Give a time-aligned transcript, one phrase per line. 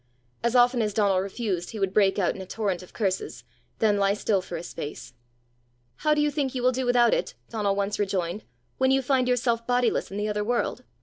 [0.41, 3.43] As often as Donal refused he would break out in a torrent of curses,
[3.77, 5.13] then lie still for a space.
[5.97, 8.43] "How do you think you will do without it," Donal once rejoined,
[8.79, 10.83] "when you find yourself bodiless in the other world?"